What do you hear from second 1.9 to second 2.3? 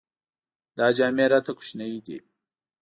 دي.